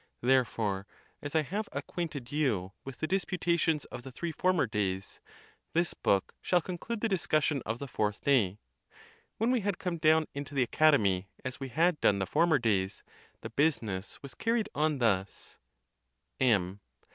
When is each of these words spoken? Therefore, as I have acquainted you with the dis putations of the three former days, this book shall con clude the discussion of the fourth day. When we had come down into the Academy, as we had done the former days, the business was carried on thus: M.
Therefore, 0.21 0.87
as 1.21 1.35
I 1.35 1.43
have 1.43 1.69
acquainted 1.73 2.31
you 2.31 2.73
with 2.83 2.99
the 3.01 3.05
dis 3.07 3.23
putations 3.23 3.85
of 3.91 4.01
the 4.01 4.11
three 4.11 4.31
former 4.31 4.65
days, 4.65 5.19
this 5.73 5.93
book 5.93 6.33
shall 6.41 6.59
con 6.59 6.79
clude 6.79 7.01
the 7.01 7.07
discussion 7.07 7.61
of 7.67 7.77
the 7.77 7.87
fourth 7.87 8.19
day. 8.21 8.57
When 9.37 9.51
we 9.51 9.59
had 9.61 9.77
come 9.77 9.97
down 9.99 10.25
into 10.33 10.55
the 10.55 10.63
Academy, 10.63 11.29
as 11.45 11.59
we 11.59 11.69
had 11.69 12.01
done 12.01 12.17
the 12.17 12.25
former 12.25 12.57
days, 12.57 13.03
the 13.41 13.51
business 13.51 14.17
was 14.23 14.33
carried 14.33 14.69
on 14.73 14.97
thus: 14.97 15.59
M. 16.39 16.79